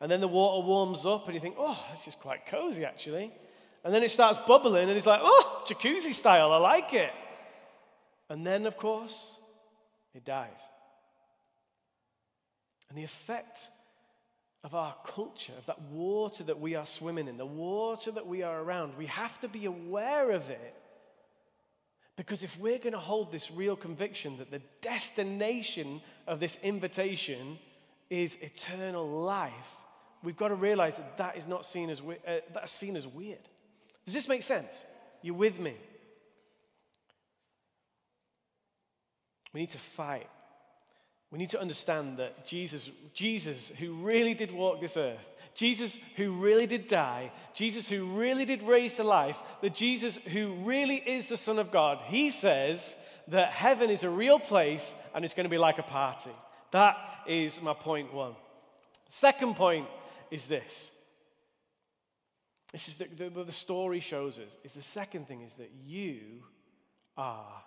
And 0.00 0.10
then 0.10 0.20
the 0.20 0.28
water 0.28 0.66
warms 0.66 1.06
up 1.06 1.26
and 1.26 1.34
you 1.34 1.40
think, 1.40 1.54
Oh, 1.58 1.82
this 1.92 2.06
is 2.08 2.14
quite 2.14 2.46
cozy 2.46 2.84
actually. 2.84 3.32
And 3.84 3.92
then 3.92 4.02
it 4.02 4.10
starts 4.10 4.38
bubbling 4.46 4.84
and 4.84 4.92
he's 4.92 5.06
like, 5.06 5.20
Oh, 5.22 5.62
jacuzzi 5.66 6.14
style, 6.14 6.52
I 6.52 6.58
like 6.58 6.94
it. 6.94 7.12
And 8.30 8.46
then, 8.46 8.66
of 8.66 8.76
course, 8.76 9.38
it 10.14 10.24
dies. 10.24 10.60
And 12.88 12.96
the 12.96 13.04
effect 13.04 13.68
of 14.62 14.74
our 14.74 14.94
culture, 15.04 15.52
of 15.58 15.66
that 15.66 15.82
water 15.82 16.42
that 16.44 16.58
we 16.58 16.74
are 16.74 16.86
swimming 16.86 17.28
in, 17.28 17.36
the 17.36 17.44
water 17.44 18.10
that 18.10 18.26
we 18.26 18.42
are 18.42 18.62
around, 18.62 18.96
we 18.96 19.06
have 19.06 19.38
to 19.40 19.48
be 19.48 19.66
aware 19.66 20.30
of 20.30 20.48
it. 20.48 20.74
Because 22.16 22.42
if 22.42 22.58
we're 22.58 22.78
going 22.78 22.92
to 22.92 22.98
hold 22.98 23.30
this 23.30 23.50
real 23.50 23.76
conviction 23.76 24.38
that 24.38 24.50
the 24.50 24.62
destination 24.80 26.00
of 26.26 26.40
this 26.40 26.56
invitation 26.62 27.58
is 28.08 28.38
eternal 28.40 29.06
life, 29.06 29.76
we've 30.22 30.36
got 30.36 30.48
to 30.48 30.54
realize 30.54 30.96
that 30.96 31.16
that 31.18 31.36
is 31.36 31.46
not 31.46 31.66
seen 31.66 31.90
as, 31.90 32.00
uh, 32.00 32.38
that's 32.54 32.72
seen 32.72 32.96
as 32.96 33.06
weird. 33.06 33.48
Does 34.04 34.14
this 34.14 34.28
make 34.28 34.42
sense? 34.42 34.84
You're 35.22 35.34
with 35.34 35.58
me? 35.58 35.76
We 39.52 39.60
need 39.60 39.70
to 39.70 39.78
fight 39.78 40.28
we 41.34 41.38
need 41.38 41.50
to 41.50 41.60
understand 41.60 42.18
that 42.18 42.46
Jesus, 42.46 42.92
Jesus, 43.12 43.72
who 43.80 43.94
really 43.94 44.34
did 44.34 44.52
walk 44.52 44.80
this 44.80 44.96
earth, 44.96 45.34
Jesus 45.52 45.98
who 46.14 46.30
really 46.34 46.64
did 46.64 46.86
die, 46.86 47.32
Jesus 47.52 47.88
who 47.88 48.06
really 48.06 48.44
did 48.44 48.62
raise 48.62 48.92
to 48.92 49.02
life, 49.02 49.42
the 49.60 49.68
Jesus 49.68 50.16
who 50.32 50.54
really 50.62 50.94
is 50.94 51.28
the 51.28 51.36
Son 51.36 51.58
of 51.58 51.72
God, 51.72 51.98
he 52.04 52.30
says 52.30 52.94
that 53.26 53.50
heaven 53.50 53.90
is 53.90 54.04
a 54.04 54.08
real 54.08 54.38
place 54.38 54.94
and 55.12 55.24
it's 55.24 55.34
going 55.34 55.42
to 55.42 55.50
be 55.50 55.58
like 55.58 55.78
a 55.78 55.82
party. 55.82 56.30
That 56.70 56.96
is 57.26 57.60
my 57.60 57.74
point 57.74 58.14
one. 58.14 58.36
Second 59.08 59.56
point 59.56 59.88
is 60.30 60.46
this. 60.46 60.92
This 62.72 62.88
is 62.88 62.96
the, 62.96 63.06
the, 63.06 63.44
the 63.44 63.52
story 63.52 64.00
shows 64.00 64.38
us. 64.38 64.56
Is 64.64 64.72
the 64.72 64.82
second 64.82 65.28
thing 65.28 65.42
is 65.42 65.54
that 65.54 65.70
you 65.84 66.18
are 67.16 67.62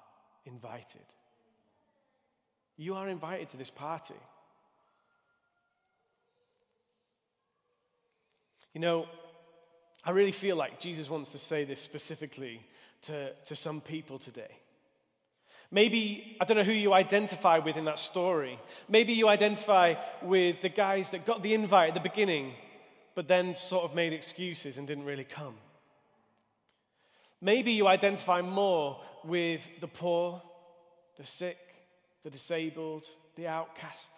invited. 0.45 1.05
You 2.75 2.95
are 2.95 3.07
invited 3.07 3.49
to 3.49 3.57
this 3.57 3.69
party. 3.69 4.15
You 8.73 8.81
know, 8.81 9.07
I 10.03 10.11
really 10.11 10.31
feel 10.31 10.55
like 10.55 10.79
Jesus 10.79 11.09
wants 11.09 11.31
to 11.31 11.37
say 11.37 11.63
this 11.63 11.81
specifically 11.81 12.61
to, 13.03 13.33
to 13.33 13.55
some 13.55 13.81
people 13.81 14.19
today. 14.19 14.59
Maybe, 15.71 16.37
I 16.39 16.45
don't 16.45 16.55
know 16.55 16.63
who 16.63 16.71
you 16.71 16.93
identify 16.93 17.57
with 17.57 17.75
in 17.75 17.85
that 17.85 17.99
story. 17.99 18.59
Maybe 18.87 19.13
you 19.13 19.27
identify 19.27 19.95
with 20.21 20.61
the 20.61 20.69
guys 20.69 21.09
that 21.09 21.25
got 21.25 21.43
the 21.43 21.53
invite 21.53 21.89
at 21.89 21.93
the 21.95 22.09
beginning, 22.09 22.53
but 23.17 23.27
then 23.27 23.55
sort 23.55 23.83
of 23.83 23.95
made 23.95 24.13
excuses 24.13 24.77
and 24.77 24.85
didn't 24.85 25.05
really 25.05 25.23
come. 25.23 25.55
Maybe 27.41 27.71
you 27.71 27.87
identify 27.87 28.43
more 28.43 29.01
with 29.23 29.67
the 29.81 29.87
poor, 29.87 30.39
the 31.17 31.25
sick, 31.25 31.57
the 32.23 32.29
disabled, 32.29 33.07
the 33.35 33.47
outcast. 33.47 34.11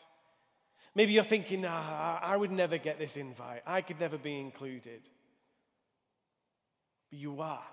Maybe 0.96 1.14
you're 1.14 1.24
thinking, 1.24 1.62
nah, 1.62 2.20
I 2.22 2.36
would 2.36 2.52
never 2.52 2.78
get 2.78 3.00
this 3.00 3.16
invite. 3.16 3.62
I 3.66 3.80
could 3.80 4.02
never 4.02 4.18
be 4.18 4.38
included. 4.38 5.08
But 7.10 7.20
you 7.20 7.40
are. 7.40 7.64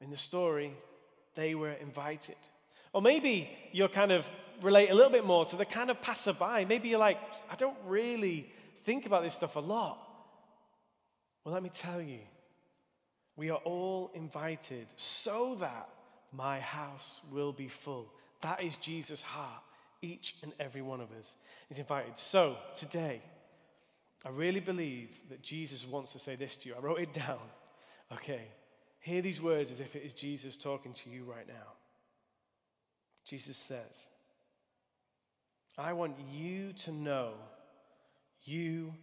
In 0.00 0.10
the 0.10 0.16
story, 0.16 0.72
they 1.36 1.54
were 1.54 1.74
invited. 1.74 2.34
Or 2.92 3.00
maybe 3.00 3.56
you're 3.70 3.86
kind 3.86 4.10
of 4.10 4.28
relate 4.60 4.90
a 4.90 4.96
little 4.96 5.12
bit 5.12 5.24
more 5.24 5.44
to 5.44 5.54
the 5.54 5.64
kind 5.64 5.90
of 5.90 6.02
passerby. 6.02 6.64
Maybe 6.64 6.88
you're 6.88 6.98
like, 6.98 7.20
I 7.48 7.54
don't 7.54 7.78
really 7.86 8.50
think 8.82 9.06
about 9.06 9.22
this 9.22 9.34
stuff 9.34 9.54
a 9.54 9.60
lot. 9.60 10.08
Well, 11.50 11.56
let 11.56 11.64
me 11.64 11.70
tell 11.74 12.00
you, 12.00 12.20
we 13.34 13.50
are 13.50 13.58
all 13.64 14.12
invited 14.14 14.86
so 14.94 15.56
that 15.58 15.88
my 16.32 16.60
house 16.60 17.22
will 17.32 17.50
be 17.50 17.66
full. 17.66 18.06
That 18.42 18.62
is 18.62 18.76
Jesus' 18.76 19.20
heart. 19.20 19.60
Each 20.00 20.36
and 20.44 20.52
every 20.60 20.80
one 20.80 21.00
of 21.00 21.10
us 21.10 21.34
is 21.68 21.80
invited. 21.80 22.16
So, 22.20 22.56
today, 22.76 23.20
I 24.24 24.28
really 24.28 24.60
believe 24.60 25.20
that 25.28 25.42
Jesus 25.42 25.84
wants 25.84 26.12
to 26.12 26.20
say 26.20 26.36
this 26.36 26.54
to 26.58 26.68
you. 26.68 26.76
I 26.76 26.78
wrote 26.78 27.00
it 27.00 27.12
down. 27.26 27.40
Okay, 28.12 28.42
hear 29.00 29.20
these 29.20 29.42
words 29.42 29.72
as 29.72 29.80
if 29.80 29.96
it 29.96 30.04
is 30.04 30.14
Jesus 30.14 30.56
talking 30.56 30.92
to 30.92 31.10
you 31.10 31.24
right 31.24 31.48
now. 31.48 31.72
Jesus 33.26 33.56
says, 33.56 34.08
I 35.76 35.94
want 35.94 36.14
you 36.32 36.74
to 36.84 36.92
know 36.92 37.32
you 38.44 38.94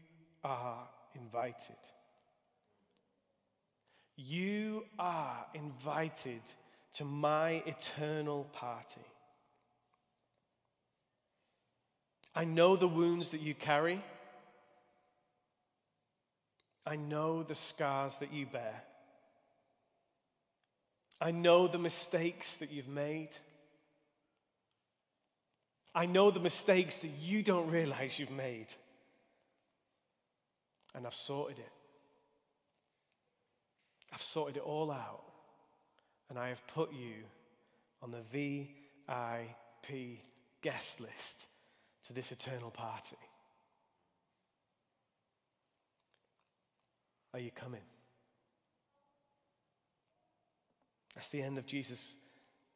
are 0.46 0.88
invited. 1.14 1.76
You 4.18 4.86
are 4.98 5.46
invited 5.54 6.42
to 6.94 7.06
my 7.06 7.62
eternal 7.68 8.46
party. 8.52 9.06
I 12.36 12.44
know 12.44 12.76
the 12.76 12.88
wounds 12.88 13.30
that 13.32 13.42
you 13.42 13.54
carry. 13.54 14.04
I 16.86 16.96
know 16.96 17.44
the 17.44 17.56
scars 17.56 18.18
that 18.18 18.34
you 18.34 18.48
bear. 18.48 18.84
I 21.22 21.32
know 21.32 21.68
the 21.68 21.78
mistakes 21.78 22.58
that 22.58 22.72
you've 22.72 22.88
made. 22.88 23.30
I 25.94 26.06
know 26.06 26.32
the 26.32 26.40
mistakes 26.40 27.00
that 27.00 27.12
you 27.20 27.44
don't 27.44 27.70
realize 27.70 28.18
you've 28.20 28.32
made. 28.32 28.68
And 30.96 31.06
I've 31.06 31.16
sorted 31.16 31.60
it. 31.60 31.72
I've 34.18 34.24
sorted 34.24 34.58
it 34.58 34.64
all 34.64 34.90
out. 34.90 35.22
And 36.32 36.40
I 36.40 36.50
have 36.50 36.66
put 36.66 36.92
you 36.92 37.14
on 38.02 38.10
the 38.10 38.24
VIP 38.32 40.22
guest 40.64 41.00
list 41.00 41.46
to 42.08 42.14
this 42.14 42.32
eternal 42.32 42.72
party. 42.72 43.16
Are 47.32 47.40
you 47.40 47.52
coming? 47.52 47.84
That's 51.14 51.30
the 51.30 51.44
end 51.44 51.60
of 51.60 51.68
Jesus' 51.68 52.16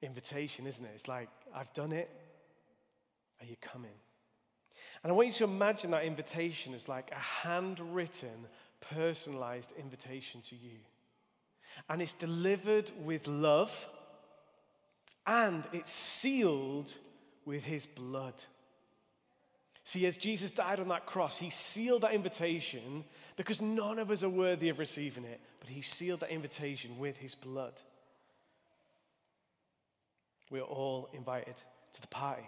invitation, 0.03 0.67
isn't 0.67 0.85
it? 0.85 0.91
It's 0.93 1.07
like, 1.07 1.29
I've 1.55 1.73
done 1.73 1.91
it. 1.91 2.11
Are 3.39 3.47
you 3.47 3.55
coming? 3.59 3.97
And 5.03 5.11
I 5.11 5.15
want 5.15 5.29
you 5.29 5.33
to 5.33 5.45
imagine 5.45 5.89
that 5.89 6.03
invitation 6.03 6.75
as 6.75 6.87
like 6.87 7.09
a 7.11 7.47
handwritten, 7.47 8.45
personalized 8.79 9.71
invitation 9.79 10.41
to 10.41 10.55
you. 10.55 10.77
And 11.89 12.01
it's 12.01 12.13
delivered 12.13 12.91
with 13.03 13.27
love 13.27 13.85
and 15.25 15.63
it's 15.71 15.91
sealed 15.91 16.93
with 17.45 17.63
his 17.63 17.85
blood. 17.85 18.33
See, 19.83 20.05
as 20.05 20.17
Jesus 20.17 20.51
died 20.51 20.79
on 20.79 20.87
that 20.89 21.05
cross, 21.05 21.39
he 21.39 21.49
sealed 21.49 22.03
that 22.03 22.13
invitation 22.13 23.03
because 23.35 23.61
none 23.61 23.99
of 23.99 24.11
us 24.11 24.23
are 24.23 24.29
worthy 24.29 24.69
of 24.69 24.79
receiving 24.79 25.25
it, 25.25 25.41
but 25.59 25.69
he 25.69 25.81
sealed 25.81 26.21
that 26.21 26.31
invitation 26.31 26.97
with 26.99 27.17
his 27.17 27.35
blood. 27.35 27.73
We 30.49 30.59
are 30.59 30.63
all 30.63 31.09
invited 31.13 31.55
to 31.93 32.01
the 32.01 32.07
party. 32.07 32.47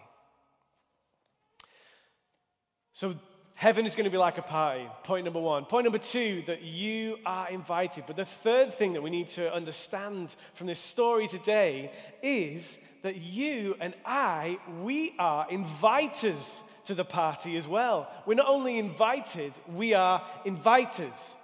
So, 2.93 3.15
Heaven 3.55 3.85
is 3.85 3.95
going 3.95 4.05
to 4.05 4.09
be 4.09 4.17
like 4.17 4.37
a 4.37 4.41
party. 4.41 4.87
Point 5.03 5.25
number 5.25 5.39
one. 5.39 5.65
Point 5.65 5.85
number 5.85 5.99
two, 5.99 6.43
that 6.47 6.63
you 6.63 7.17
are 7.25 7.49
invited. 7.49 8.05
But 8.07 8.15
the 8.15 8.25
third 8.25 8.73
thing 8.73 8.93
that 8.93 9.03
we 9.03 9.09
need 9.09 9.29
to 9.29 9.53
understand 9.53 10.35
from 10.53 10.67
this 10.67 10.79
story 10.79 11.27
today 11.27 11.91
is 12.21 12.79
that 13.03 13.17
you 13.17 13.75
and 13.79 13.93
I, 14.05 14.59
we 14.81 15.13
are 15.19 15.47
inviters 15.47 16.63
to 16.85 16.95
the 16.95 17.05
party 17.05 17.55
as 17.55 17.67
well. 17.67 18.09
We're 18.25 18.33
not 18.35 18.49
only 18.49 18.79
invited, 18.79 19.53
we 19.67 19.93
are 19.93 20.21
inviters. 20.45 21.35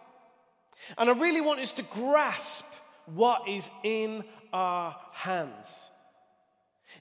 And 0.97 1.09
I 1.09 1.13
really 1.13 1.41
want 1.41 1.59
us 1.59 1.73
to 1.73 1.83
grasp 1.83 2.65
what 3.05 3.47
is 3.47 3.69
in 3.83 4.23
our 4.51 4.95
hands. 5.13 5.91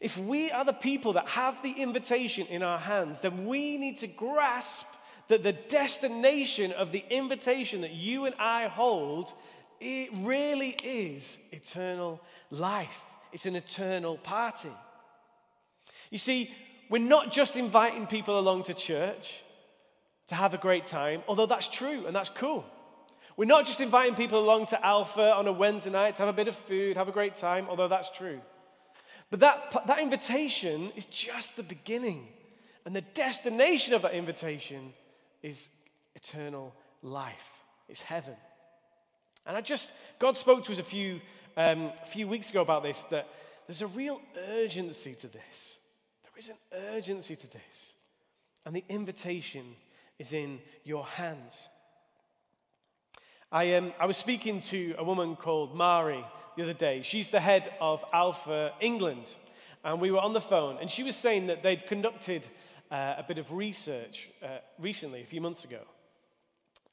If 0.00 0.18
we 0.18 0.50
are 0.50 0.64
the 0.64 0.72
people 0.72 1.14
that 1.14 1.28
have 1.28 1.62
the 1.62 1.72
invitation 1.72 2.46
in 2.48 2.62
our 2.62 2.78
hands, 2.78 3.20
then 3.20 3.46
we 3.46 3.78
need 3.78 3.98
to 3.98 4.06
grasp 4.06 4.86
that 5.28 5.42
the 5.42 5.52
destination 5.52 6.72
of 6.72 6.92
the 6.92 7.04
invitation 7.10 7.82
that 7.82 7.92
you 7.92 8.24
and 8.24 8.34
I 8.38 8.68
hold, 8.68 9.32
it 9.80 10.10
really 10.14 10.70
is 10.82 11.38
eternal 11.52 12.20
life. 12.50 13.02
It's 13.32 13.46
an 13.46 13.56
eternal 13.56 14.16
party. 14.18 14.72
You 16.10 16.18
see, 16.18 16.50
we're 16.88 16.98
not 16.98 17.30
just 17.30 17.56
inviting 17.56 18.06
people 18.06 18.38
along 18.38 18.64
to 18.64 18.74
church 18.74 19.42
to 20.28 20.34
have 20.34 20.54
a 20.54 20.58
great 20.58 20.86
time, 20.86 21.22
although 21.28 21.46
that's 21.46 21.68
true 21.68 22.06
and 22.06 22.16
that's 22.16 22.30
cool. 22.30 22.64
We're 23.36 23.44
not 23.44 23.66
just 23.66 23.80
inviting 23.80 24.14
people 24.14 24.40
along 24.40 24.66
to 24.66 24.84
Alpha 24.84 25.32
on 25.32 25.46
a 25.46 25.52
Wednesday 25.52 25.90
night 25.90 26.16
to 26.16 26.22
have 26.22 26.28
a 26.28 26.36
bit 26.36 26.48
of 26.48 26.56
food, 26.56 26.96
have 26.96 27.08
a 27.08 27.12
great 27.12 27.36
time, 27.36 27.66
although 27.68 27.86
that's 27.86 28.10
true. 28.10 28.40
But 29.30 29.40
that, 29.40 29.86
that 29.86 30.00
invitation 30.00 30.90
is 30.96 31.04
just 31.04 31.56
the 31.56 31.62
beginning. 31.62 32.28
And 32.84 32.96
the 32.96 33.02
destination 33.02 33.94
of 33.94 34.02
that 34.02 34.14
invitation 34.14 34.92
is 35.42 35.68
eternal 36.14 36.74
life, 37.02 37.64
it's 37.88 38.02
heaven. 38.02 38.34
And 39.46 39.56
I 39.56 39.60
just, 39.60 39.92
God 40.18 40.36
spoke 40.36 40.64
to 40.64 40.72
us 40.72 40.78
a 40.78 40.84
few, 40.84 41.20
um, 41.56 41.92
a 42.02 42.06
few 42.06 42.28
weeks 42.28 42.50
ago 42.50 42.60
about 42.60 42.82
this, 42.82 43.04
that 43.10 43.26
there's 43.66 43.82
a 43.82 43.86
real 43.86 44.20
urgency 44.48 45.14
to 45.14 45.26
this. 45.26 45.78
There 46.22 46.32
is 46.38 46.48
an 46.50 46.56
urgency 46.72 47.36
to 47.36 47.46
this. 47.46 47.92
And 48.66 48.76
the 48.76 48.84
invitation 48.88 49.76
is 50.18 50.32
in 50.32 50.58
your 50.84 51.06
hands. 51.06 51.68
I, 53.50 53.74
um, 53.76 53.94
I 53.98 54.04
was 54.04 54.18
speaking 54.18 54.60
to 54.62 54.94
a 54.98 55.04
woman 55.04 55.36
called 55.36 55.74
Mari 55.74 56.22
the 56.56 56.64
other 56.64 56.74
day. 56.74 57.00
She's 57.02 57.30
the 57.30 57.40
head 57.40 57.72
of 57.80 58.04
Alpha 58.12 58.72
England. 58.80 59.34
And 59.84 60.00
we 60.00 60.10
were 60.10 60.20
on 60.20 60.32
the 60.32 60.40
phone, 60.40 60.76
and 60.80 60.90
she 60.90 61.02
was 61.04 61.16
saying 61.16 61.46
that 61.46 61.62
they'd 61.62 61.86
conducted 61.86 62.46
uh, 62.90 63.14
a 63.18 63.24
bit 63.26 63.38
of 63.38 63.52
research 63.52 64.28
uh, 64.42 64.58
recently, 64.78 65.22
a 65.22 65.26
few 65.26 65.40
months 65.40 65.64
ago. 65.64 65.80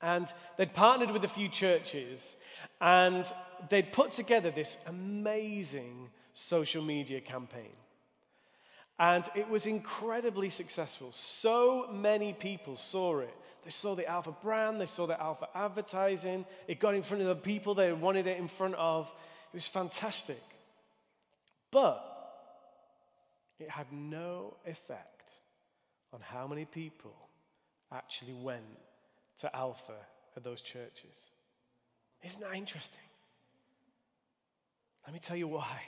And 0.02 0.32
they'd 0.58 0.74
partnered 0.74 1.12
with 1.12 1.24
a 1.24 1.30
few 1.30 1.48
churches, 1.50 2.36
and 2.82 3.26
they'd 3.70 3.92
put 3.92 4.12
together 4.12 4.52
this 4.52 4.78
amazing 4.86 6.10
social 6.34 6.84
media 6.84 7.22
campaign. 7.22 7.72
And 9.00 9.26
it 9.36 9.50
was 9.50 9.66
incredibly 9.66 10.50
successful. 10.50 11.12
So 11.12 11.90
many 11.92 12.34
people 12.34 12.76
saw 12.76 13.20
it. 13.20 13.34
They 13.64 13.72
saw 13.72 13.96
the 13.96 14.06
Alpha 14.06 14.32
brand, 14.32 14.80
they 14.80 14.86
saw 14.86 15.08
the 15.08 15.20
Alpha 15.20 15.48
advertising. 15.56 16.46
It 16.68 16.80
got 16.80 16.94
in 16.94 17.02
front 17.02 17.22
of 17.22 17.28
the 17.28 17.36
people 17.36 17.74
they 17.74 17.92
wanted 17.92 18.28
it 18.28 18.38
in 18.38 18.48
front 18.48 18.76
of. 18.76 19.12
It 19.52 19.58
was 19.58 19.68
fantastic. 19.68 20.42
But 21.72 22.12
it 23.60 23.70
had 23.70 23.92
no 23.92 24.58
effect 24.66 25.15
on 26.16 26.22
how 26.22 26.48
many 26.48 26.64
people 26.64 27.14
actually 27.92 28.34
went 28.34 28.64
to 29.38 29.54
Alpha 29.54 29.98
at 30.38 30.44
those 30.46 30.62
churches. 30.62 31.18
Isn't 32.24 32.42
that 32.42 32.56
interesting? 32.56 33.02
Let 35.06 35.14
me 35.14 35.20
tell 35.20 35.36
you 35.36 35.50
why. 35.50 35.82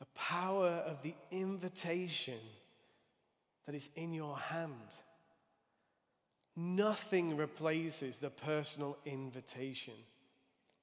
The 0.00 0.06
power 0.16 0.82
of 0.86 1.02
the 1.02 1.14
invitation 1.30 2.40
that 3.64 3.76
is 3.76 3.88
in 3.94 4.12
your 4.12 4.36
hand. 4.36 4.72
Nothing 6.56 7.36
replaces 7.36 8.18
the 8.18 8.30
personal 8.30 8.98
invitation. 9.06 9.94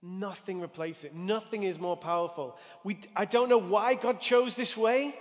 Nothing 0.02 0.62
replaces 0.62 1.06
it. 1.06 1.16
Nothing 1.16 1.64
is 1.64 1.78
more 1.78 1.98
powerful. 1.98 2.58
We, 2.86 3.00
I 3.16 3.26
don't 3.26 3.50
know 3.50 3.60
why 3.60 3.96
God 3.96 4.22
chose 4.22 4.56
this 4.56 4.76
way, 4.76 5.14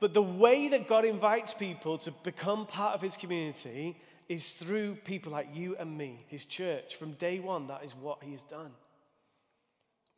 but 0.00 0.14
the 0.14 0.22
way 0.22 0.68
that 0.68 0.88
God 0.88 1.04
invites 1.04 1.54
people 1.54 1.98
to 1.98 2.10
become 2.22 2.66
part 2.66 2.94
of 2.94 3.02
his 3.02 3.16
community 3.16 3.96
is 4.28 4.50
through 4.50 4.96
people 4.96 5.32
like 5.32 5.48
you 5.54 5.76
and 5.78 5.96
me, 5.96 6.24
his 6.28 6.44
church. 6.44 6.96
From 6.96 7.12
day 7.12 7.38
one, 7.38 7.68
that 7.68 7.84
is 7.84 7.94
what 7.94 8.22
he 8.22 8.32
has 8.32 8.42
done. 8.42 8.72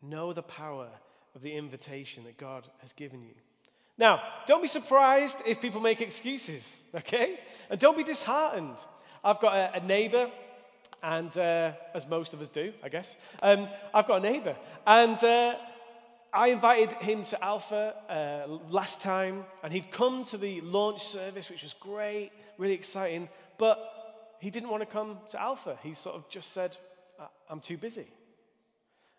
Know 0.03 0.33
the 0.33 0.43
power 0.43 0.89
of 1.35 1.43
the 1.43 1.53
invitation 1.53 2.25
that 2.25 2.39
God 2.39 2.67
has 2.79 2.93
given 2.93 3.23
you. 3.23 3.35
Now, 3.99 4.23
don't 4.47 4.63
be 4.63 4.69
surprised 4.69 5.39
if 5.45 5.61
people 5.61 5.81
make 5.81 6.01
excuses, 6.01 6.79
okay? 6.95 7.41
And 7.69 7.79
don't 7.79 7.97
be 7.97 8.05
disheartened. 8.05 8.79
I've 9.23 9.41
got 9.41 9.55
a, 9.55 9.83
a 9.83 9.85
neighbor, 9.85 10.31
and 11.03 11.37
uh, 11.37 11.73
as 11.95 12.07
most 12.07 12.33
of 12.33 12.41
us 12.41 12.49
do, 12.49 12.73
I 12.83 12.89
guess, 12.89 13.17
um, 13.43 13.69
I've 13.93 14.07
got 14.07 14.19
a 14.19 14.31
neighbor, 14.31 14.57
and 14.87 15.23
uh, 15.23 15.57
I 16.33 16.49
invited 16.49 16.93
him 16.95 17.25
to 17.25 17.43
Alpha 17.43 17.95
uh, 18.09 18.59
last 18.71 19.01
time, 19.01 19.45
and 19.63 19.73
he'd 19.73 19.91
come 19.91 20.25
to 20.25 20.37
the 20.37 20.61
launch 20.61 21.05
service, 21.05 21.49
which 21.49 21.63
was 21.63 21.75
great, 21.75 22.31
really 22.59 22.75
exciting, 22.75 23.29
but 23.57 24.37
he 24.41 24.51
didn't 24.51 24.69
want 24.69 24.83
to 24.83 24.87
come 24.87 25.19
to 25.31 25.41
Alpha. 25.41 25.79
He 25.83 25.95
sort 25.95 26.17
of 26.17 26.29
just 26.29 26.53
said, 26.53 26.77
I'm 27.49 27.61
too 27.61 27.77
busy. 27.77 28.07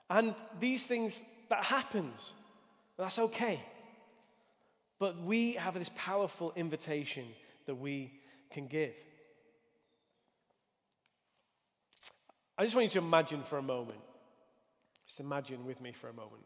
And 0.09 0.35
these 0.59 0.85
things, 0.85 1.21
that 1.49 1.63
happens. 1.63 2.33
That's 2.97 3.19
okay. 3.19 3.59
But 4.99 5.21
we 5.21 5.53
have 5.53 5.73
this 5.73 5.89
powerful 5.95 6.53
invitation 6.55 7.25
that 7.65 7.75
we 7.75 8.13
can 8.51 8.67
give. 8.67 8.93
I 12.57 12.63
just 12.63 12.75
want 12.75 12.85
you 12.85 13.01
to 13.01 13.05
imagine 13.05 13.43
for 13.43 13.57
a 13.57 13.63
moment. 13.63 13.99
Just 15.07 15.19
imagine 15.19 15.65
with 15.65 15.79
me 15.81 15.91
for 15.91 16.09
a 16.09 16.13
moment. 16.13 16.43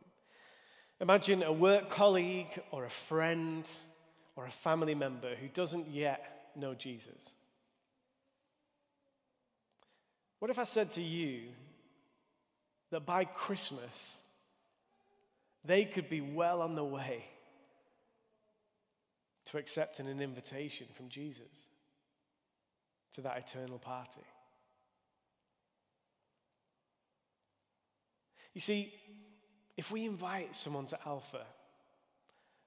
Imagine 1.04 1.44
a 1.44 1.52
work 1.52 1.90
colleague 1.90 2.62
or 2.72 2.86
a 2.86 2.90
friend 2.90 3.70
or 4.38 4.46
a 4.46 4.50
family 4.50 4.96
member 4.96 5.36
who 5.36 5.50
doesn't 5.50 5.90
yet 5.90 6.52
know 6.56 6.74
Jesus. 6.74 7.32
What 10.40 10.50
if 10.50 10.58
I 10.58 10.64
said 10.64 10.92
to 10.92 11.02
you 11.02 11.50
that 12.90 13.06
by 13.06 13.26
Christmas, 13.26 14.20
they 15.66 15.84
could 15.84 16.10
be 16.10 16.22
well 16.22 16.62
on 16.62 16.76
the 16.76 16.86
way 16.86 17.26
to 19.48 19.58
accepting 19.58 20.08
an 20.08 20.22
invitation 20.22 20.88
from 20.96 21.10
Jesus 21.10 21.52
to 23.16 23.20
that 23.24 23.38
eternal 23.38 23.78
party? 23.78 24.22
You 28.54 28.62
see, 28.62 28.94
if 29.78 29.92
we 29.92 30.06
invite 30.06 30.56
someone 30.56 30.86
to 30.88 31.00
Alpha, 31.06 31.46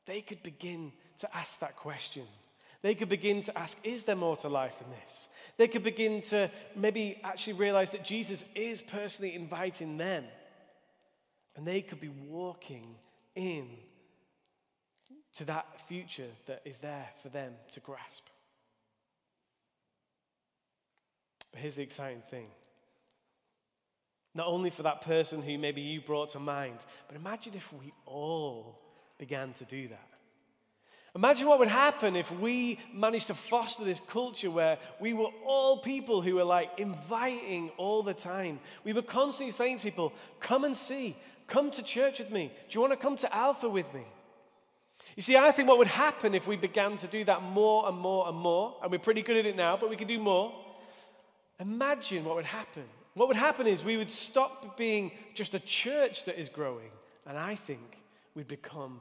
they 0.06 0.20
could 0.20 0.42
begin 0.42 0.92
to 1.18 1.36
ask 1.36 1.60
that 1.60 1.76
question. 1.76 2.24
They 2.82 2.94
could 2.94 3.08
begin 3.08 3.42
to 3.42 3.58
ask, 3.58 3.76
is 3.82 4.04
there 4.04 4.16
more 4.16 4.36
to 4.38 4.48
life 4.48 4.78
than 4.78 4.90
this? 4.90 5.28
They 5.56 5.66
could 5.66 5.82
begin 5.82 6.22
to 6.22 6.50
maybe 6.74 7.20
actually 7.24 7.54
realize 7.54 7.90
that 7.90 8.04
Jesus 8.04 8.44
is 8.54 8.82
personally 8.82 9.34
inviting 9.34 9.96
them. 9.96 10.24
And 11.56 11.66
they 11.66 11.80
could 11.80 12.00
be 12.00 12.10
walking 12.28 12.96
in 13.34 13.68
to 15.36 15.44
that 15.46 15.80
future 15.88 16.28
that 16.46 16.62
is 16.64 16.78
there 16.78 17.08
for 17.22 17.28
them 17.28 17.54
to 17.72 17.80
grasp. 17.80 18.24
But 21.50 21.62
here's 21.62 21.76
the 21.76 21.82
exciting 21.82 22.22
thing 22.30 22.48
not 24.36 24.46
only 24.46 24.70
for 24.70 24.82
that 24.82 25.00
person 25.00 25.40
who 25.42 25.56
maybe 25.58 25.80
you 25.80 26.00
brought 26.00 26.30
to 26.30 26.38
mind, 26.38 26.78
but 27.08 27.16
imagine 27.16 27.54
if 27.54 27.72
we 27.72 27.92
all 28.04 28.78
began 29.18 29.52
to 29.54 29.64
do 29.64 29.88
that. 29.88 30.08
Imagine 31.14 31.46
what 31.46 31.58
would 31.58 31.68
happen 31.68 32.14
if 32.14 32.30
we 32.30 32.78
managed 32.92 33.28
to 33.28 33.34
foster 33.34 33.84
this 33.84 34.00
culture 34.06 34.50
where 34.50 34.76
we 35.00 35.14
were 35.14 35.30
all 35.46 35.78
people 35.78 36.20
who 36.20 36.34
were 36.34 36.44
like 36.44 36.70
inviting 36.76 37.70
all 37.78 38.02
the 38.02 38.12
time. 38.12 38.60
We 38.84 38.92
were 38.92 39.00
constantly 39.00 39.52
saying 39.52 39.78
to 39.78 39.84
people, 39.84 40.12
Come 40.40 40.64
and 40.64 40.76
see, 40.76 41.16
come 41.46 41.70
to 41.70 41.82
church 41.82 42.18
with 42.18 42.30
me. 42.30 42.52
Do 42.68 42.74
you 42.74 42.82
want 42.82 42.92
to 42.92 42.98
come 42.98 43.16
to 43.16 43.34
Alpha 43.34 43.66
with 43.66 43.92
me? 43.94 44.04
You 45.16 45.22
see, 45.22 45.38
I 45.38 45.50
think 45.52 45.68
what 45.68 45.78
would 45.78 45.86
happen 45.86 46.34
if 46.34 46.46
we 46.46 46.56
began 46.56 46.98
to 46.98 47.06
do 47.06 47.24
that 47.24 47.42
more 47.42 47.88
and 47.88 47.96
more 47.96 48.28
and 48.28 48.36
more, 48.36 48.76
and 48.82 48.92
we're 48.92 48.98
pretty 48.98 49.22
good 49.22 49.38
at 49.38 49.46
it 49.46 49.56
now, 49.56 49.78
but 49.78 49.88
we 49.88 49.96
can 49.96 50.06
do 50.06 50.18
more. 50.18 50.52
Imagine 51.58 52.26
what 52.26 52.36
would 52.36 52.44
happen 52.44 52.84
what 53.16 53.28
would 53.28 53.36
happen 53.38 53.66
is 53.66 53.82
we 53.82 53.96
would 53.96 54.10
stop 54.10 54.76
being 54.76 55.10
just 55.32 55.54
a 55.54 55.58
church 55.58 56.24
that 56.24 56.38
is 56.38 56.50
growing, 56.50 56.90
and 57.26 57.38
I 57.38 57.54
think 57.54 57.96
we'd 58.34 58.46
become 58.46 59.00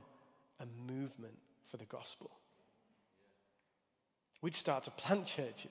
a 0.57 0.65
movement 0.89 1.37
for 1.69 1.75
the 1.75 1.83
gospel. 1.83 2.31
We'd 4.41 4.55
start 4.55 4.85
to 4.85 4.91
plant 4.91 5.25
churches. 5.35 5.67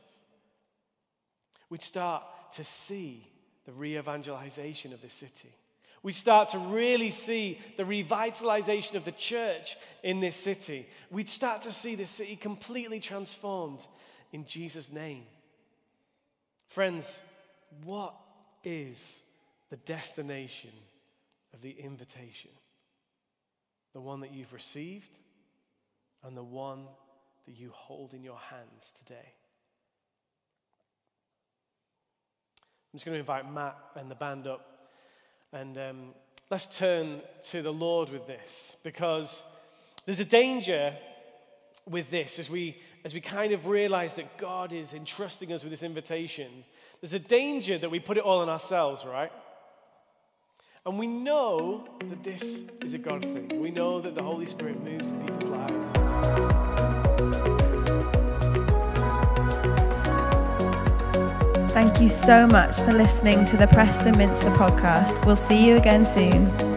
We'd 1.71 1.81
start 1.81 2.23
to 2.57 2.65
see 2.65 3.27
the 3.65 3.73
re 3.73 3.97
evangelization 3.97 4.93
of 4.93 5.01
the 5.01 5.09
city. 5.09 5.55
We'd 6.03 6.13
start 6.13 6.51
to 6.51 6.59
really 6.59 7.09
see 7.09 7.59
the 7.79 7.85
revitalization 7.85 8.97
of 8.97 9.07
the 9.07 9.13
church 9.13 9.75
in 10.03 10.21
this 10.21 10.37
city. 10.37 10.87
We'd 11.11 11.31
start 11.31 11.63
to 11.63 11.73
see 11.73 11.95
the 11.95 12.05
city 12.05 12.37
completely 12.37 13.01
transformed 13.01 13.87
in 14.35 14.45
Jesus' 14.45 14.93
name. 14.93 15.23
Friends, 16.67 17.23
what 17.85 18.15
is 18.65 19.23
the 19.71 19.77
destination 19.77 20.71
of 21.53 21.63
the 21.63 21.71
invitation? 21.71 22.51
The 23.93 24.01
one 24.01 24.21
that 24.21 24.33
you've 24.33 24.53
received 24.53 25.19
and 26.23 26.37
the 26.37 26.43
one 26.43 26.85
that 27.47 27.57
you 27.57 27.71
hold 27.73 28.15
in 28.15 28.23
your 28.23 28.39
hands 28.39 28.93
today. 28.99 29.35
I'm 32.93 32.99
just 32.99 33.05
going 33.05 33.17
to 33.17 33.21
invite 33.21 33.53
Matt 33.53 33.77
and 33.97 34.11
the 34.11 34.15
band 34.15 34.47
up. 34.47 34.89
And 35.53 35.77
um, 35.79 36.15
let's 36.51 36.67
turn 36.67 37.21
to 37.51 37.61
the 37.61 37.73
Lord 37.73 38.09
with 38.09 38.27
this 38.27 38.77
because 38.83 39.45
there's 40.07 40.21
a 40.21 40.25
danger 40.25 40.97
with 41.87 42.11
this 42.11 42.39
as 42.39 42.49
we, 42.49 42.77
as 43.05 43.13
we 43.13 43.21
kind 43.21 43.53
of 43.53 43.67
realize 43.67 44.15
that 44.15 44.39
God 44.39 44.73
is 44.73 44.95
entrusting 44.95 45.53
us 45.53 45.63
with 45.63 45.71
this 45.71 45.83
invitation. 45.83 46.65
There's 47.01 47.13
a 47.13 47.19
danger 47.19 47.79
that 47.79 47.91
we 47.91 48.01
put 48.01 48.17
it 48.17 48.25
all 48.25 48.39
on 48.39 48.49
ourselves, 48.49 49.05
right? 49.05 49.31
And 50.87 50.99
we 50.99 51.07
know 51.07 51.87
that 51.99 52.23
this 52.23 52.63
is 52.83 52.95
a 52.95 52.99
God 52.99 53.23
thing. 53.23 53.61
We 53.61 53.71
know 53.71 54.01
that 54.01 54.15
the 54.15 54.23
Holy 54.23 54.47
Spirit 54.47 54.83
moves 54.83 55.11
in 55.11 55.21
people's 55.21 55.45
lives. 55.45 55.93
Thank 61.73 62.01
you 62.01 62.09
so 62.09 62.47
much 62.47 62.77
for 62.77 62.93
listening 62.93 63.45
to 63.47 63.57
the 63.57 63.67
Preston 63.67 64.17
Minster 64.17 64.51
podcast. 64.51 65.27
We'll 65.27 65.37
see 65.37 65.67
you 65.67 65.77
again 65.77 66.07
soon. 66.07 66.74